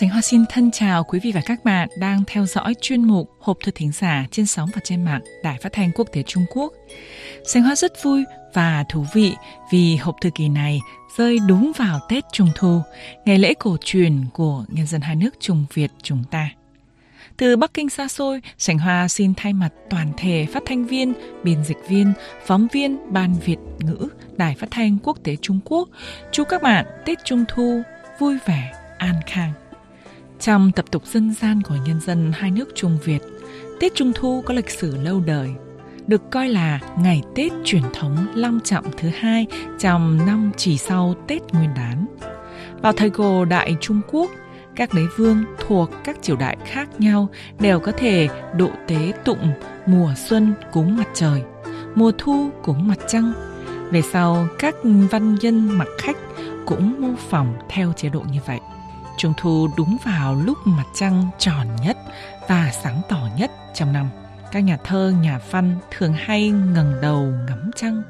Sánh 0.00 0.08
Hoa 0.08 0.22
xin 0.22 0.44
thân 0.46 0.70
chào 0.70 1.04
quý 1.04 1.20
vị 1.22 1.32
và 1.34 1.40
các 1.46 1.64
bạn 1.64 1.88
đang 1.98 2.22
theo 2.26 2.46
dõi 2.46 2.74
chuyên 2.80 3.04
mục 3.04 3.30
Hộp 3.40 3.58
thư 3.64 3.72
thính 3.72 3.92
giả 3.92 4.26
trên 4.30 4.46
sóng 4.46 4.68
và 4.74 4.80
trên 4.84 5.04
mạng 5.04 5.20
Đài 5.42 5.58
Phát 5.62 5.72
thanh 5.72 5.90
Quốc 5.94 6.08
tế 6.12 6.22
Trung 6.22 6.44
Quốc. 6.50 6.72
Sánh 7.44 7.62
Hoa 7.62 7.76
rất 7.76 8.02
vui 8.02 8.24
và 8.54 8.84
thú 8.88 9.06
vị 9.14 9.32
vì 9.72 9.96
hộp 9.96 10.16
thư 10.20 10.30
kỳ 10.34 10.48
này 10.48 10.80
rơi 11.16 11.38
đúng 11.48 11.72
vào 11.76 12.00
Tết 12.08 12.24
Trung 12.32 12.48
Thu, 12.54 12.80
ngày 13.24 13.38
lễ 13.38 13.54
cổ 13.58 13.76
truyền 13.84 14.24
của 14.32 14.64
nhân 14.68 14.86
dân 14.86 15.00
hai 15.00 15.16
nước 15.16 15.30
Trung 15.40 15.66
Việt 15.74 15.90
chúng 16.02 16.24
ta. 16.30 16.50
Từ 17.36 17.56
Bắc 17.56 17.74
Kinh 17.74 17.90
xa 17.90 18.08
xôi, 18.08 18.40
Sảnh 18.58 18.78
Hoa 18.78 19.08
xin 19.08 19.34
thay 19.36 19.52
mặt 19.52 19.70
toàn 19.90 20.12
thể 20.16 20.46
phát 20.52 20.62
thanh 20.66 20.86
viên, 20.86 21.12
biên 21.44 21.64
dịch 21.64 21.88
viên, 21.88 22.12
phóng 22.46 22.68
viên 22.72 23.12
Ban 23.12 23.34
Việt 23.34 23.58
ngữ 23.78 24.08
Đài 24.36 24.54
Phát 24.54 24.68
thanh 24.70 24.98
Quốc 25.02 25.18
tế 25.24 25.36
Trung 25.42 25.60
Quốc 25.64 25.88
chúc 26.32 26.48
các 26.48 26.62
bạn 26.62 26.86
Tết 27.04 27.18
Trung 27.24 27.44
Thu 27.48 27.82
vui 28.18 28.38
vẻ, 28.46 28.72
an 28.98 29.14
khang. 29.26 29.52
Trong 30.40 30.72
tập 30.72 30.84
tục 30.90 31.06
dân 31.06 31.34
gian 31.40 31.62
của 31.62 31.74
nhân 31.86 32.00
dân 32.00 32.32
hai 32.34 32.50
nước 32.50 32.68
Trung 32.74 32.98
Việt, 33.04 33.22
Tết 33.80 33.94
Trung 33.94 34.12
Thu 34.14 34.42
có 34.46 34.54
lịch 34.54 34.70
sử 34.70 34.96
lâu 34.96 35.20
đời, 35.20 35.50
được 36.06 36.30
coi 36.30 36.48
là 36.48 36.80
ngày 36.98 37.22
Tết 37.34 37.52
truyền 37.64 37.82
thống 37.94 38.26
long 38.34 38.60
trọng 38.64 38.84
thứ 38.96 39.08
hai 39.08 39.46
trong 39.78 40.26
năm 40.26 40.50
chỉ 40.56 40.78
sau 40.78 41.14
Tết 41.26 41.42
Nguyên 41.52 41.74
đán. 41.76 42.06
Vào 42.82 42.92
thời 42.92 43.10
cổ 43.10 43.44
đại 43.44 43.76
Trung 43.80 44.00
Quốc, 44.10 44.30
các 44.76 44.94
đế 44.94 45.02
vương 45.16 45.44
thuộc 45.66 45.90
các 46.04 46.16
triều 46.22 46.36
đại 46.36 46.56
khác 46.64 46.88
nhau 46.98 47.28
đều 47.60 47.80
có 47.80 47.92
thể 47.92 48.28
độ 48.56 48.70
tế 48.86 49.12
tụng 49.24 49.52
mùa 49.86 50.14
xuân 50.28 50.52
cúng 50.72 50.96
mặt 50.96 51.08
trời, 51.14 51.42
mùa 51.94 52.12
thu 52.18 52.50
cúng 52.62 52.88
mặt 52.88 52.98
trăng. 53.08 53.32
Về 53.90 54.02
sau, 54.02 54.48
các 54.58 54.74
văn 55.10 55.36
nhân 55.40 55.68
mặc 55.78 55.88
khách 55.98 56.16
cũng 56.66 56.94
mô 57.00 57.08
phỏng 57.30 57.54
theo 57.68 57.92
chế 57.96 58.08
độ 58.08 58.22
như 58.32 58.40
vậy. 58.46 58.60
Trung 59.18 59.32
thu 59.36 59.68
đúng 59.76 59.96
vào 60.04 60.34
lúc 60.34 60.58
mặt 60.64 60.84
trăng 60.94 61.30
tròn 61.38 61.66
nhất 61.84 61.96
và 62.48 62.70
sáng 62.82 63.00
tỏ 63.08 63.28
nhất 63.38 63.50
trong 63.74 63.92
năm. 63.92 64.08
Các 64.52 64.60
nhà 64.60 64.78
thơ, 64.84 65.12
nhà 65.22 65.40
văn 65.50 65.76
thường 65.90 66.12
hay 66.12 66.50
ngẩng 66.50 67.00
đầu 67.02 67.32
ngắm 67.48 67.70
trăng, 67.76 68.02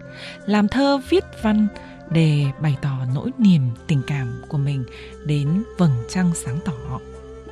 làm 0.47 0.69
thơ 0.69 1.01
viết 1.09 1.25
văn 1.43 1.69
để 2.11 2.47
bày 2.61 2.77
tỏ 2.83 2.97
nỗi 3.15 3.31
niềm 3.39 3.71
tình 3.87 4.03
cảm 4.07 4.43
của 4.49 4.59
mình 4.59 4.85
đến 5.27 5.63
vầng 5.79 6.05
trăng 6.09 6.31
sáng 6.35 6.59
tỏ. 6.65 6.99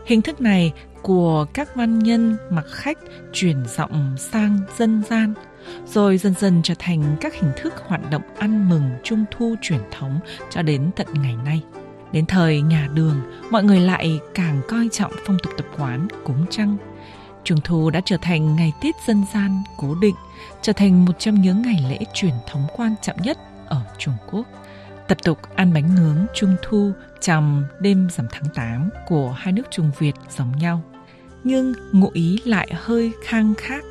Hình 0.06 0.22
thức 0.22 0.40
này 0.40 0.72
của 1.02 1.46
các 1.52 1.74
văn 1.74 1.98
nhân 1.98 2.36
mặc 2.50 2.66
khách 2.70 2.98
chuyển 3.32 3.66
giọng 3.76 4.16
sang 4.18 4.58
dân 4.78 5.02
gian, 5.10 5.34
rồi 5.86 6.18
dần 6.18 6.34
dần 6.38 6.60
trở 6.64 6.74
thành 6.78 7.16
các 7.20 7.34
hình 7.34 7.52
thức 7.56 7.74
hoạt 7.86 8.10
động 8.10 8.22
ăn 8.38 8.68
mừng 8.68 8.90
trung 9.04 9.24
thu 9.30 9.54
truyền 9.62 9.80
thống 9.98 10.20
cho 10.50 10.62
đến 10.62 10.90
tận 10.96 11.06
ngày 11.12 11.36
nay. 11.44 11.62
Đến 12.12 12.26
thời 12.26 12.60
nhà 12.60 12.88
đường, 12.94 13.20
mọi 13.50 13.64
người 13.64 13.80
lại 13.80 14.20
càng 14.34 14.60
coi 14.68 14.88
trọng 14.92 15.12
phong 15.26 15.38
tục 15.42 15.52
tập 15.56 15.66
quán 15.78 16.08
cúng 16.24 16.46
trăng. 16.50 16.76
Trung 17.44 17.60
thu 17.64 17.90
đã 17.90 18.00
trở 18.04 18.16
thành 18.22 18.56
ngày 18.56 18.72
Tết 18.82 18.94
dân 19.06 19.24
gian 19.34 19.62
cố 19.76 19.94
định, 19.94 20.14
trở 20.62 20.72
thành 20.72 21.04
một 21.04 21.12
trong 21.18 21.40
những 21.40 21.62
ngày 21.62 21.84
lễ 21.90 21.98
truyền 22.14 22.34
thống 22.46 22.66
quan 22.76 22.94
trọng 23.02 23.22
nhất 23.22 23.38
ở 23.66 23.80
Trung 23.98 24.14
Quốc. 24.30 24.46
Tập 25.08 25.18
tục 25.22 25.38
ăn 25.54 25.72
bánh 25.74 25.94
nướng 25.94 26.26
Trung 26.34 26.56
thu 26.62 26.92
trong 27.20 27.64
đêm 27.80 28.08
rằm 28.16 28.26
tháng 28.32 28.54
8 28.54 28.90
của 29.08 29.30
hai 29.30 29.52
nước 29.52 29.62
Trung 29.70 29.90
Việt 29.98 30.14
giống 30.36 30.52
nhau. 30.58 30.82
Nhưng 31.44 31.74
ngụ 31.92 32.10
ý 32.12 32.38
lại 32.44 32.68
hơi 32.74 33.12
khang 33.24 33.54
khác. 33.58 33.84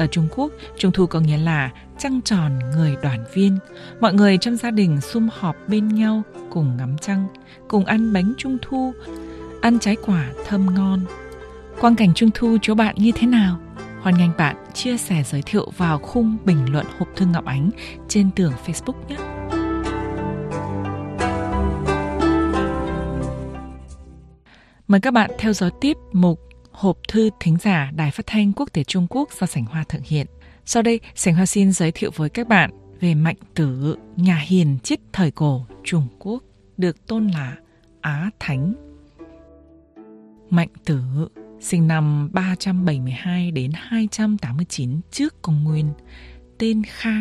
Ở 0.00 0.06
Trung 0.06 0.28
Quốc, 0.36 0.52
Trung 0.76 0.92
thu 0.92 1.06
có 1.06 1.20
nghĩa 1.20 1.36
là 1.36 1.70
trăng 1.98 2.20
tròn 2.24 2.58
người 2.76 2.96
đoàn 3.02 3.24
viên. 3.34 3.58
Mọi 4.00 4.14
người 4.14 4.38
trong 4.38 4.56
gia 4.56 4.70
đình 4.70 5.00
sum 5.00 5.28
họp 5.32 5.56
bên 5.68 5.88
nhau 5.88 6.22
cùng 6.50 6.76
ngắm 6.76 6.96
trăng, 7.00 7.26
cùng 7.68 7.84
ăn 7.84 8.12
bánh 8.12 8.32
Trung 8.38 8.58
thu, 8.62 8.92
ăn 9.60 9.78
trái 9.78 9.96
quả 10.06 10.26
thơm 10.46 10.74
ngon. 10.74 11.04
Quang 11.80 11.96
cảnh 11.96 12.14
Trung 12.14 12.30
thu 12.34 12.56
chỗ 12.62 12.74
bạn 12.74 12.94
như 12.98 13.12
thế 13.14 13.26
nào? 13.26 13.58
Hoan 14.00 14.18
nghênh 14.18 14.30
bạn 14.38 14.56
chia 14.74 14.96
sẻ 14.96 15.22
giới 15.22 15.42
thiệu 15.42 15.70
vào 15.76 15.98
khung 15.98 16.36
bình 16.44 16.72
luận 16.72 16.86
hộp 16.98 17.08
thư 17.16 17.26
Ngọc 17.26 17.44
Ánh 17.44 17.70
trên 18.08 18.30
tường 18.36 18.52
Facebook 18.66 19.06
nhé. 19.08 19.16
Mời 24.88 25.00
các 25.00 25.10
bạn 25.10 25.30
theo 25.38 25.52
dõi 25.52 25.70
tiếp 25.80 25.96
mục 26.12 26.49
Hộp 26.80 26.98
thư 27.08 27.30
thính 27.40 27.56
giả 27.60 27.90
Đài 27.96 28.10
Phát 28.10 28.26
thanh 28.26 28.52
Quốc 28.52 28.72
tế 28.72 28.84
Trung 28.84 29.06
Quốc 29.10 29.28
do 29.40 29.46
Sảnh 29.46 29.64
Hoa 29.64 29.84
thực 29.88 30.04
hiện. 30.04 30.26
Sau 30.64 30.82
đây, 30.82 31.00
Sảnh 31.14 31.34
Hoa 31.34 31.46
xin 31.46 31.72
giới 31.72 31.92
thiệu 31.92 32.10
với 32.16 32.30
các 32.30 32.48
bạn 32.48 32.70
về 33.00 33.14
Mạnh 33.14 33.36
Tử, 33.54 33.96
nhà 34.16 34.36
hiền 34.36 34.78
triết 34.82 35.00
thời 35.12 35.30
cổ 35.30 35.66
Trung 35.84 36.06
Quốc, 36.18 36.42
được 36.76 37.06
tôn 37.06 37.28
là 37.28 37.56
Á 38.00 38.30
Thánh. 38.38 38.74
Mạnh 40.50 40.68
Tử 40.84 41.02
sinh 41.60 41.88
năm 41.88 42.30
372 42.32 43.50
đến 43.50 43.70
289 43.74 45.00
trước 45.10 45.42
công 45.42 45.64
nguyên, 45.64 45.92
tên 46.58 46.82
Kha, 46.86 47.16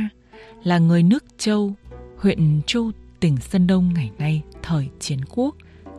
là 0.64 0.78
người 0.78 1.04
nước 1.04 1.24
Châu, 1.38 1.74
huyện 2.18 2.62
Châu, 2.66 2.92
tỉnh 3.20 3.38
Sơn 3.38 3.68
Đông 3.68 3.94
ngày 3.94 4.12
nay, 4.18 4.42
thời 4.64 4.90
chiến 5.00 5.20
quốc. 5.30 5.56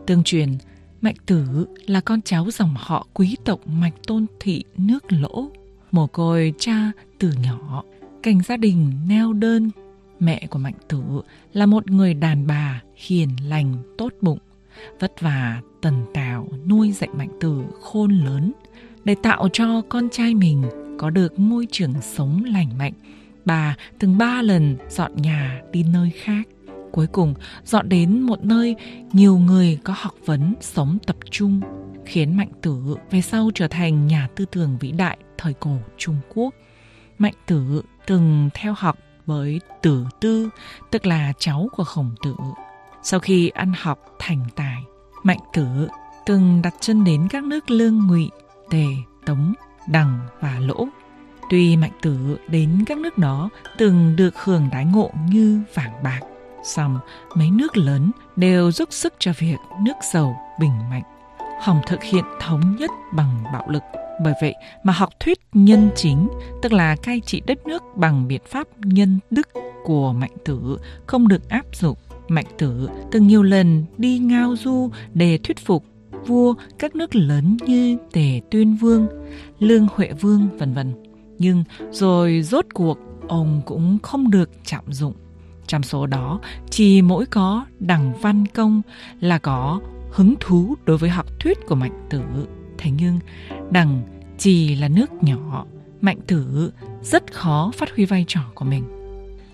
Tương 0.07 0.23
truyền, 0.23 0.57
Mạnh 1.01 1.15
Tử 1.25 1.65
là 1.85 2.01
con 2.01 2.21
cháu 2.21 2.51
dòng 2.51 2.73
họ 2.77 3.07
quý 3.13 3.35
tộc 3.45 3.59
Mạch 3.67 3.93
Tôn 4.07 4.25
Thị 4.39 4.63
nước 4.77 5.11
Lỗ, 5.11 5.51
mồ 5.91 6.07
côi 6.07 6.53
cha 6.59 6.91
từ 7.19 7.31
nhỏ, 7.43 7.83
cảnh 8.23 8.41
gia 8.47 8.57
đình 8.57 8.91
neo 9.07 9.33
đơn. 9.33 9.71
Mẹ 10.19 10.47
của 10.49 10.59
Mạnh 10.59 10.73
Tử 10.87 11.01
là 11.53 11.65
một 11.65 11.91
người 11.91 12.13
đàn 12.13 12.47
bà 12.47 12.81
hiền 12.95 13.29
lành, 13.47 13.75
tốt 13.97 14.13
bụng, 14.21 14.39
vất 14.99 15.21
vả 15.21 15.61
tần 15.81 16.05
tảo 16.13 16.47
nuôi 16.67 16.91
dạy 16.91 17.09
Mạnh 17.13 17.37
Tử 17.39 17.63
khôn 17.81 18.11
lớn 18.11 18.51
để 19.03 19.15
tạo 19.23 19.49
cho 19.53 19.81
con 19.89 20.09
trai 20.09 20.35
mình 20.35 20.63
có 20.97 21.09
được 21.09 21.39
môi 21.39 21.67
trường 21.71 21.93
sống 22.01 22.43
lành 22.43 22.77
mạnh. 22.77 22.93
Bà 23.45 23.75
từng 23.99 24.17
ba 24.17 24.41
lần 24.41 24.77
dọn 24.89 25.11
nhà 25.15 25.61
đi 25.71 25.83
nơi 25.83 26.11
khác 26.15 26.47
cuối 26.91 27.07
cùng 27.07 27.33
dọn 27.63 27.89
đến 27.89 28.21
một 28.21 28.43
nơi 28.43 28.75
nhiều 29.13 29.37
người 29.37 29.79
có 29.83 29.93
học 29.97 30.13
vấn 30.25 30.53
sống 30.61 30.97
tập 31.07 31.15
trung, 31.31 31.61
khiến 32.05 32.37
Mạnh 32.37 32.51
Tử 32.61 32.95
về 33.11 33.21
sau 33.21 33.49
trở 33.55 33.67
thành 33.67 34.07
nhà 34.07 34.27
tư 34.35 34.45
tưởng 34.45 34.77
vĩ 34.79 34.91
đại 34.91 35.17
thời 35.37 35.53
cổ 35.53 35.77
Trung 35.97 36.17
Quốc. 36.33 36.53
Mạnh 37.17 37.33
Tử 37.45 37.81
từng 38.07 38.49
theo 38.53 38.73
học 38.77 38.97
với 39.25 39.59
Tử 39.81 40.05
Tư, 40.19 40.49
tức 40.91 41.05
là 41.05 41.33
cháu 41.39 41.69
của 41.71 41.83
Khổng 41.83 42.15
Tử. 42.23 42.35
Sau 43.03 43.19
khi 43.19 43.49
ăn 43.49 43.73
học 43.81 43.99
thành 44.19 44.45
tài, 44.55 44.81
Mạnh 45.23 45.39
Tử 45.53 45.87
từng 46.25 46.61
đặt 46.61 46.73
chân 46.79 47.03
đến 47.03 47.27
các 47.29 47.43
nước 47.43 47.71
Lương 47.71 48.07
Ngụy, 48.07 48.29
Tề, 48.69 48.85
Tống, 49.25 49.53
Đằng 49.87 50.19
và 50.39 50.59
Lỗ. 50.59 50.87
Tuy 51.49 51.77
Mạnh 51.77 51.91
Tử 52.01 52.37
đến 52.47 52.83
các 52.87 52.97
nước 52.97 53.17
đó 53.17 53.49
từng 53.77 54.15
được 54.15 54.43
hưởng 54.43 54.69
đái 54.71 54.85
ngộ 54.85 55.11
như 55.29 55.61
vàng 55.73 56.03
bạc, 56.03 56.19
Xong, 56.63 56.99
mấy 57.35 57.51
nước 57.51 57.77
lớn 57.77 58.11
đều 58.35 58.71
giúp 58.71 58.89
sức 58.91 59.13
cho 59.19 59.31
việc 59.39 59.57
nước 59.81 59.93
giàu 60.13 60.35
bình 60.59 60.89
mạnh. 60.89 61.03
Hòng 61.61 61.81
thực 61.87 62.03
hiện 62.03 62.23
thống 62.39 62.75
nhất 62.79 62.91
bằng 63.13 63.43
bạo 63.53 63.69
lực. 63.69 63.83
Bởi 64.23 64.33
vậy 64.41 64.55
mà 64.83 64.93
học 64.93 65.09
thuyết 65.19 65.39
nhân 65.53 65.89
chính, 65.95 66.27
tức 66.61 66.73
là 66.73 66.95
cai 66.95 67.21
trị 67.25 67.41
đất 67.47 67.67
nước 67.67 67.83
bằng 67.95 68.27
biện 68.27 68.41
pháp 68.49 68.67
nhân 68.77 69.19
đức 69.31 69.47
của 69.83 70.13
Mạnh 70.13 70.35
Tử 70.45 70.77
không 71.05 71.27
được 71.27 71.49
áp 71.49 71.65
dụng. 71.73 71.97
Mạnh 72.27 72.45
Tử 72.57 72.89
từng 73.11 73.27
nhiều 73.27 73.43
lần 73.43 73.85
đi 73.97 74.19
ngao 74.19 74.55
du 74.55 74.89
để 75.13 75.39
thuyết 75.43 75.59
phục 75.65 75.85
vua 76.25 76.53
các 76.79 76.95
nước 76.95 77.15
lớn 77.15 77.57
như 77.65 77.97
Tề 78.11 78.41
Tuyên 78.51 78.75
Vương, 78.75 79.07
Lương 79.59 79.87
Huệ 79.95 80.11
Vương 80.13 80.57
vân 80.57 80.73
vân. 80.73 80.93
Nhưng 81.37 81.63
rồi 81.91 82.41
rốt 82.41 82.65
cuộc 82.73 82.97
ông 83.27 83.61
cũng 83.65 83.97
không 84.03 84.31
được 84.31 84.49
chạm 84.65 84.83
dụng 84.89 85.13
trong 85.67 85.83
số 85.83 86.05
đó, 86.05 86.39
chỉ 86.69 87.01
mỗi 87.01 87.25
có 87.25 87.65
đằng 87.79 88.13
văn 88.21 88.45
công 88.45 88.81
là 89.19 89.37
có 89.37 89.81
hứng 90.11 90.35
thú 90.39 90.75
đối 90.85 90.97
với 90.97 91.09
học 91.09 91.25
thuyết 91.39 91.57
của 91.67 91.75
Mạnh 91.75 92.07
Tử. 92.09 92.21
Thế 92.77 92.91
nhưng, 92.91 93.19
đằng 93.71 94.01
chỉ 94.37 94.75
là 94.75 94.87
nước 94.87 95.23
nhỏ, 95.23 95.65
Mạnh 96.01 96.19
Tử 96.27 96.71
rất 97.03 97.33
khó 97.33 97.71
phát 97.75 97.95
huy 97.95 98.05
vai 98.05 98.25
trò 98.27 98.41
của 98.55 98.65
mình. 98.65 98.83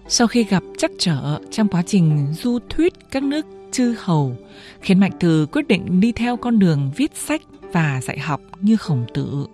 Sau 0.08 0.28
khi 0.28 0.44
gặp 0.44 0.64
chắc 0.78 0.92
trở 1.00 1.40
trong 1.52 1.68
quá 1.68 1.84
trình 1.86 2.28
du 2.34 2.60
thuyết 2.70 2.94
các 3.12 3.24
nước 3.24 3.46
chư 3.72 3.96
hầu, 4.00 4.36
khiến 4.82 5.00
Mạnh 5.00 5.12
Tử 5.20 5.46
quyết 5.46 5.68
định 5.68 6.00
đi 6.00 6.12
theo 6.12 6.38
con 6.38 6.60
đường 6.60 6.92
viết 6.96 7.16
sách 7.16 7.42
và 7.72 8.02
dạy 8.02 8.20
học 8.20 8.42
như 8.62 8.78
khổng 8.78 9.06
tử. 9.14 9.48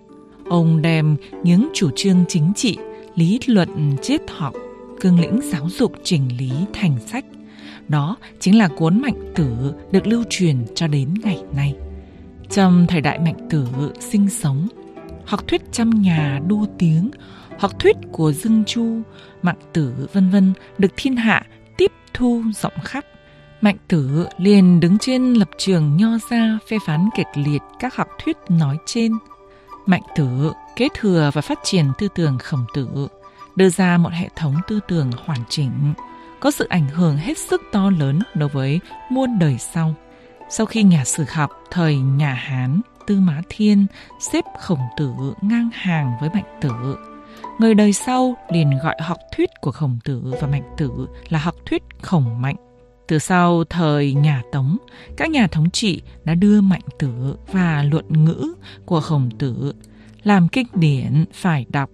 Ông 0.48 0.82
đem 0.82 1.16
những 1.42 1.68
chủ 1.74 1.90
trương 1.96 2.24
chính 2.28 2.52
trị, 2.56 2.78
lý 3.14 3.40
luận 3.46 3.96
triết 4.02 4.20
học 4.30 4.54
cương 5.04 5.20
lĩnh 5.20 5.40
giáo 5.42 5.68
dục 5.70 5.92
chỉnh 6.04 6.28
lý 6.38 6.50
thành 6.72 6.98
sách. 7.06 7.24
Đó 7.88 8.16
chính 8.40 8.58
là 8.58 8.68
cuốn 8.68 9.02
Mạnh 9.02 9.32
Tử 9.34 9.74
được 9.92 10.06
lưu 10.06 10.24
truyền 10.30 10.56
cho 10.74 10.86
đến 10.86 11.14
ngày 11.24 11.42
nay. 11.56 11.74
Trong 12.50 12.86
thời 12.88 13.00
đại 13.00 13.18
Mạnh 13.18 13.48
Tử 13.50 13.66
sinh 14.00 14.30
sống, 14.30 14.68
học 15.24 15.48
thuyết 15.48 15.62
trăm 15.72 15.90
nhà 15.90 16.40
đua 16.46 16.66
tiếng, 16.78 17.10
học 17.58 17.78
thuyết 17.78 17.96
của 18.12 18.32
Dương 18.32 18.64
Chu, 18.66 19.02
Mạnh 19.42 19.56
Tử 19.72 20.08
vân 20.12 20.30
vân 20.30 20.52
được 20.78 20.92
thiên 20.96 21.16
hạ 21.16 21.46
tiếp 21.78 21.92
thu 22.14 22.42
rộng 22.54 22.80
khắp. 22.84 23.04
Mạnh 23.60 23.76
Tử 23.88 24.26
liền 24.38 24.80
đứng 24.80 24.98
trên 24.98 25.34
lập 25.34 25.50
trường 25.58 25.96
nho 25.96 26.18
gia 26.30 26.58
phê 26.70 26.78
phán 26.86 27.08
kịch 27.16 27.26
liệt 27.34 27.62
các 27.78 27.96
học 27.96 28.08
thuyết 28.24 28.36
nói 28.48 28.76
trên. 28.86 29.12
Mạnh 29.86 30.02
Tử 30.16 30.52
kế 30.76 30.88
thừa 30.94 31.30
và 31.34 31.40
phát 31.40 31.58
triển 31.64 31.86
tư 31.98 32.08
tưởng 32.14 32.38
khổng 32.38 32.64
tử, 32.74 32.88
đưa 33.56 33.68
ra 33.68 33.98
một 33.98 34.12
hệ 34.12 34.28
thống 34.36 34.54
tư 34.68 34.80
tưởng 34.88 35.10
hoàn 35.24 35.38
chỉnh, 35.48 35.94
có 36.40 36.50
sự 36.50 36.66
ảnh 36.68 36.88
hưởng 36.88 37.16
hết 37.16 37.38
sức 37.38 37.62
to 37.72 37.90
lớn 37.90 38.18
đối 38.34 38.48
với 38.48 38.80
muôn 39.10 39.38
đời 39.38 39.58
sau. 39.58 39.94
Sau 40.50 40.66
khi 40.66 40.82
nhà 40.82 41.04
sử 41.04 41.24
học 41.28 41.50
thời 41.70 41.96
nhà 41.96 42.34
Hán 42.34 42.80
Tư 43.06 43.20
Mã 43.20 43.40
Thiên 43.48 43.86
xếp 44.32 44.44
khổng 44.60 44.78
tử 44.96 45.12
ngang 45.42 45.70
hàng 45.72 46.12
với 46.20 46.30
Mạnh 46.30 46.58
Tử, 46.60 46.96
người 47.58 47.74
đời 47.74 47.92
sau 47.92 48.36
liền 48.52 48.78
gọi 48.82 48.96
học 49.00 49.18
thuyết 49.36 49.50
của 49.60 49.72
khổng 49.72 49.98
tử 50.04 50.22
và 50.40 50.46
Mạnh 50.46 50.74
Tử 50.76 51.08
là 51.28 51.38
học 51.38 51.54
thuyết 51.66 51.82
khổng 52.02 52.42
mạnh. 52.42 52.56
Từ 53.08 53.18
sau 53.18 53.64
thời 53.64 54.14
nhà 54.14 54.42
Tống, 54.52 54.76
các 55.16 55.30
nhà 55.30 55.46
thống 55.46 55.70
trị 55.70 56.02
đã 56.24 56.34
đưa 56.34 56.60
Mạnh 56.60 56.80
Tử 56.98 57.36
và 57.52 57.82
luận 57.82 58.24
ngữ 58.24 58.54
của 58.84 59.00
khổng 59.00 59.30
tử 59.38 59.72
làm 60.22 60.48
kinh 60.48 60.66
điển 60.74 61.24
phải 61.32 61.66
đọc. 61.68 61.90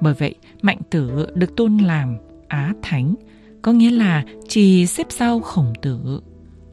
Bởi 0.00 0.14
vậy, 0.14 0.34
Mạnh 0.62 0.78
Tử 0.90 1.26
được 1.34 1.56
tôn 1.56 1.78
làm 1.78 2.16
Á 2.48 2.72
Thánh, 2.82 3.14
có 3.62 3.72
nghĩa 3.72 3.90
là 3.90 4.24
chỉ 4.48 4.86
xếp 4.86 5.06
sau 5.08 5.40
khổng 5.40 5.72
tử. 5.82 6.20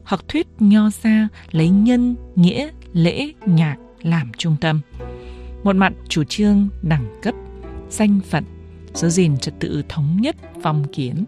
Học 0.04 0.28
thuyết 0.28 0.46
nho 0.58 0.90
gia 0.90 1.28
lấy 1.50 1.68
nhân, 1.68 2.16
nghĩa, 2.34 2.68
lễ, 2.92 3.32
nhạc 3.46 3.76
làm 4.02 4.30
trung 4.36 4.56
tâm. 4.60 4.80
Một 5.64 5.76
mặt 5.76 5.92
chủ 6.08 6.24
trương 6.24 6.68
đẳng 6.82 7.06
cấp, 7.22 7.34
danh 7.90 8.20
phận, 8.30 8.44
giữ 8.94 9.08
gìn 9.08 9.38
trật 9.38 9.54
tự 9.60 9.82
thống 9.88 10.18
nhất 10.20 10.36
phong 10.62 10.84
kiến. 10.92 11.24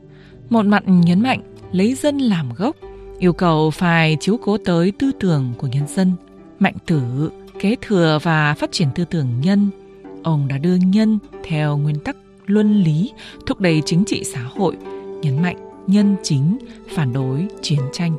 Một 0.51 0.67
mặt 0.67 0.83
nhấn 0.87 1.21
mạnh 1.21 1.55
lấy 1.73 1.95
dân 1.95 2.19
làm 2.19 2.55
gốc, 2.55 2.77
yêu 3.19 3.33
cầu 3.33 3.71
phải 3.71 4.17
chiếu 4.21 4.39
cố 4.43 4.59
tới 4.65 4.93
tư 4.99 5.13
tưởng 5.21 5.53
của 5.59 5.67
nhân 5.67 5.89
dân. 5.89 6.13
Mạnh 6.59 6.75
tử 6.87 7.31
kế 7.61 7.77
thừa 7.81 8.19
và 8.23 8.55
phát 8.55 8.73
triển 8.73 8.89
tư 8.95 9.05
tưởng 9.05 9.41
nhân. 9.41 9.71
Ông 10.23 10.49
đã 10.49 10.59
đưa 10.59 10.77
nhân 10.77 11.19
theo 11.45 11.77
nguyên 11.77 12.01
tắc 12.01 12.17
luân 12.47 12.83
lý, 12.83 13.13
thúc 13.47 13.61
đẩy 13.61 13.83
chính 13.87 14.05
trị 14.05 14.25
xã 14.25 14.41
hội, 14.41 14.77
nhấn 15.23 15.43
mạnh 15.43 15.57
nhân 15.87 16.17
chính, 16.23 16.59
phản 16.89 17.13
đối 17.13 17.47
chiến 17.63 17.81
tranh. 17.93 18.17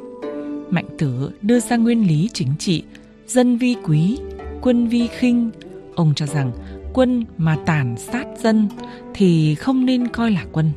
Mạnh 0.69 0.86
tử 0.98 1.31
đưa 1.42 1.59
ra 1.59 1.77
nguyên 1.77 2.07
lý 2.07 2.30
chính 2.33 2.53
trị, 2.59 2.83
dân 3.27 3.57
vi 3.57 3.75
quý, 3.83 4.18
quân 4.62 4.88
vi 4.88 5.07
khinh. 5.07 5.51
Ông 5.95 6.13
cho 6.15 6.25
rằng 6.25 6.51
quân 6.94 7.25
mà 7.38 7.57
tàn 7.65 7.95
sát 7.98 8.25
dân 8.39 8.69
thì 9.13 9.56
không 9.56 9.86
nên 9.86 10.07
coi 10.07 10.31
là 10.31 10.45
quân. 10.51 10.71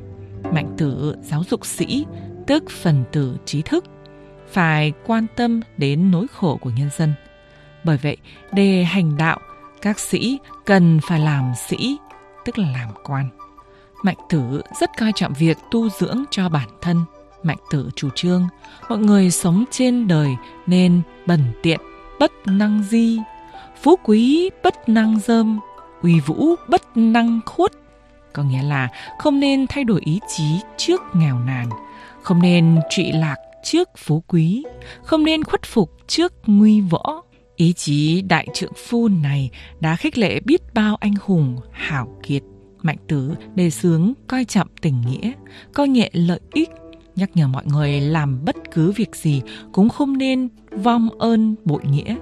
Mạnh 0.53 0.75
tử 0.77 1.17
giáo 1.23 1.43
dục 1.51 1.67
sĩ, 1.67 2.05
tức 2.47 2.71
phần 2.71 3.05
tử 3.13 3.37
trí 3.45 3.63
thức, 3.63 3.85
phải 4.49 4.93
quan 5.07 5.27
tâm 5.37 5.61
đến 5.77 6.11
nỗi 6.11 6.27
khổ 6.33 6.59
của 6.61 6.71
nhân 6.79 6.89
dân. 6.99 7.13
Bởi 7.85 7.99
vậy, 8.03 8.17
để 8.53 8.85
hành 8.85 9.17
đạo, 9.17 9.41
các 9.85 9.99
sĩ 9.99 10.39
cần 10.65 11.01
phải 11.03 11.21
làm 11.21 11.53
sĩ, 11.69 11.99
tức 12.45 12.59
là 12.59 12.69
làm 12.73 12.89
quan. 13.05 13.29
Mạnh 14.03 14.17
tử 14.29 14.63
rất 14.81 14.91
coi 14.99 15.13
trọng 15.15 15.33
việc 15.33 15.59
tu 15.71 15.89
dưỡng 15.89 16.25
cho 16.31 16.49
bản 16.49 16.69
thân. 16.81 17.05
Mạnh 17.43 17.59
tử 17.71 17.91
chủ 17.97 18.09
trương, 18.15 18.49
mọi 18.89 18.99
người 18.99 19.31
sống 19.31 19.65
trên 19.71 20.09
đời 20.09 20.29
nên 20.67 21.03
bẩn 21.27 21.41
tiện, 21.63 21.81
bất 22.21 22.33
năng 22.47 22.83
di, 22.83 23.19
phú 23.83 23.97
quý 24.05 24.51
bất 24.63 24.89
năng 24.89 25.21
dơm, 25.21 25.61
uy 26.03 26.21
vũ 26.21 26.55
bất 26.69 26.97
năng 26.97 27.41
khuất. 27.47 27.73
Có 28.33 28.43
nghĩa 28.43 28.63
là 28.63 28.89
không 29.19 29.41
nên 29.41 29.67
thay 29.67 29.85
đổi 29.85 30.01
ý 30.05 30.21
chí 30.37 30.61
trước 30.77 31.03
nghèo 31.15 31.39
nàn, 31.39 31.69
không 32.23 32.43
nên 32.43 32.81
trụy 32.91 33.13
lạc 33.13 33.37
trước 33.65 33.89
phú 33.97 34.23
quý, 34.29 34.65
không 35.03 35.25
nên 35.25 35.45
khuất 35.45 35.63
phục 35.63 35.91
trước 36.07 36.33
nguy 36.47 36.81
võ. 36.81 37.23
Ý 37.65 37.73
chí 37.73 38.23
đại 38.23 38.47
trượng 38.55 38.73
phu 38.77 39.09
này 39.09 39.51
đã 39.81 39.97
khích 39.97 40.19
lệ 40.19 40.41
biết 40.41 40.75
bao 40.75 40.97
anh 40.97 41.15
hùng 41.21 41.57
hảo 41.73 42.19
kiệt. 42.23 42.43
Mạnh 42.83 42.97
tử 43.09 43.35
đề 43.55 43.71
xướng 43.71 44.13
coi 44.27 44.45
trọng 44.45 44.69
tình 44.81 45.01
nghĩa, 45.01 45.33
coi 45.75 45.89
nhẹ 45.89 46.11
lợi 46.13 46.41
ích, 46.53 46.71
nhắc 47.17 47.31
nhở 47.35 47.49
mọi 47.49 47.65
người 47.67 48.01
làm 48.01 48.45
bất 48.45 48.57
cứ 48.73 48.93
việc 48.93 49.17
gì 49.17 49.43
cũng 49.73 49.89
không 49.89 50.19
nên 50.19 50.49
vong 50.71 51.09
ơn 51.19 51.55
bội 51.65 51.83
nghĩa. 51.91 52.17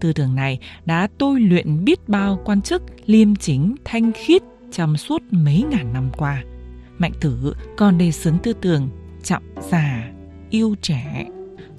Tư 0.00 0.12
tưởng 0.12 0.34
này 0.34 0.58
đã 0.86 1.08
tôi 1.18 1.40
luyện 1.40 1.84
biết 1.84 2.08
bao 2.08 2.40
quan 2.44 2.62
chức 2.62 2.82
liêm 3.06 3.36
chính 3.36 3.74
thanh 3.84 4.12
khiết 4.12 4.42
trong 4.72 4.96
suốt 4.96 5.22
mấy 5.30 5.64
ngàn 5.70 5.92
năm 5.92 6.10
qua. 6.16 6.44
Mạnh 6.98 7.12
tử 7.20 7.54
còn 7.76 7.98
đề 7.98 8.12
xướng 8.12 8.38
tư 8.42 8.52
tưởng 8.52 8.88
trọng 9.22 9.42
già, 9.70 10.10
yêu 10.50 10.74
trẻ. 10.82 11.26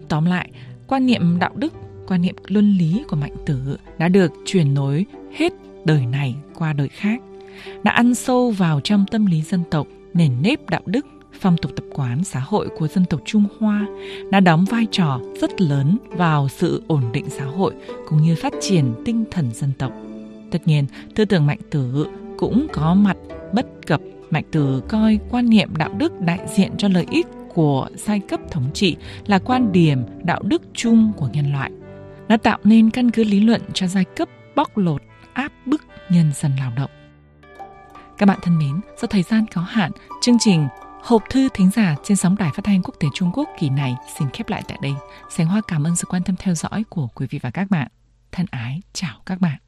Tóm 0.10 0.26
lại, 0.26 0.50
quan 0.88 1.06
niệm 1.06 1.40
đạo 1.40 1.52
đức, 1.56 1.74
quan 2.10 2.22
niệm 2.22 2.36
luân 2.48 2.78
lý 2.78 3.04
của 3.08 3.16
Mạnh 3.16 3.36
tử 3.46 3.78
đã 3.98 4.08
được 4.08 4.32
truyền 4.46 4.74
nối 4.74 5.06
hết 5.36 5.54
đời 5.86 6.06
này 6.06 6.36
qua 6.56 6.74
đời 6.74 6.88
khác, 6.88 7.22
đã 7.84 7.92
ăn 7.92 8.16
sâu 8.16 8.52
vào 8.52 8.80
trong 8.84 9.06
tâm 9.12 9.26
lý 9.26 9.42
dân 9.42 9.64
tộc, 9.72 9.88
nền 10.14 10.32
nếp 10.42 10.70
đạo 10.70 10.82
đức 10.86 11.06
phong 11.40 11.58
tục 11.58 11.72
tập 11.76 11.86
quán 11.94 12.24
xã 12.24 12.40
hội 12.40 12.70
của 12.78 12.88
dân 12.88 13.06
tộc 13.06 13.22
Trung 13.26 13.46
Hoa 13.60 13.86
đã 14.32 14.40
đóng 14.40 14.66
vai 14.66 14.88
trò 14.92 15.20
rất 15.42 15.62
lớn 15.62 15.98
vào 16.10 16.48
sự 16.50 16.84
ổn 16.88 17.04
định 17.14 17.30
xã 17.30 17.46
hội 17.46 17.74
cũng 18.08 18.22
như 18.22 18.36
phát 18.36 18.54
triển 18.62 18.94
tinh 19.06 19.26
thần 19.32 19.52
dân 19.54 19.72
tộc. 19.78 19.92
Tất 20.52 20.68
nhiên, 20.68 20.86
tư 21.16 21.26
tưởng 21.26 21.46
mạnh 21.46 21.60
tử 21.70 22.08
cũng 22.38 22.68
có 22.74 22.94
mặt 22.94 23.18
bất 23.54 23.88
cập. 23.88 24.02
Mạnh 24.30 24.44
tử 24.52 24.82
coi 24.88 25.20
quan 25.30 25.50
niệm 25.50 25.76
đạo 25.78 25.90
đức 25.98 26.22
đại 26.22 26.40
diện 26.56 26.72
cho 26.78 26.88
lợi 26.88 27.06
ích 27.12 27.28
của 27.54 27.88
giai 27.96 28.20
cấp 28.20 28.40
thống 28.52 28.70
trị 28.74 28.96
là 29.28 29.40
quan 29.40 29.72
điểm 29.72 30.04
đạo 30.24 30.42
đức 30.44 30.62
chung 30.74 31.12
của 31.18 31.30
nhân 31.34 31.52
loại. 31.52 31.72
Nó 32.30 32.38
tạo 32.38 32.58
nên 32.64 32.90
căn 32.90 33.12
cứ 33.12 33.24
lý 33.24 33.40
luận 33.40 33.62
cho 33.74 33.88
giai 33.88 34.06
cấp 34.06 34.30
bóc 34.56 34.78
lột, 34.78 35.02
áp 35.34 35.52
bức 35.66 35.82
nhân 36.10 36.32
dân 36.36 36.56
lao 36.60 36.72
động. 36.76 36.92
Các 38.18 38.26
bạn 38.26 38.40
thân 38.42 38.58
mến, 38.58 38.82
do 39.02 39.08
thời 39.08 39.24
gian 39.24 39.46
có 39.54 39.62
hạn, 39.62 39.92
chương 40.22 40.40
trình 40.40 40.68
Hộp 41.04 41.24
thư 41.30 41.50
thính 41.54 41.70
giả 41.76 41.96
trên 42.04 42.18
sóng 42.18 42.36
đài 42.36 42.52
phát 42.56 42.64
thanh 42.64 42.82
quốc 42.84 42.96
tế 43.00 43.08
Trung 43.14 43.32
Quốc 43.34 43.50
kỳ 43.60 43.70
này 43.70 43.96
xin 44.18 44.30
khép 44.30 44.50
lại 44.50 44.64
tại 44.68 44.78
đây. 44.82 44.94
Sánh 45.30 45.48
Hoa 45.48 45.62
cảm 45.68 45.84
ơn 45.84 45.96
sự 45.96 46.06
quan 46.10 46.24
tâm 46.24 46.36
theo 46.36 46.56
dõi 46.56 46.84
của 46.90 47.08
quý 47.16 47.28
vị 47.30 47.40
và 47.42 47.52
các 47.52 47.70
bạn. 47.70 47.88
Thân 48.32 48.46
ái, 48.52 48.82
chào 48.94 49.22
các 49.26 49.42
bạn. 49.42 49.58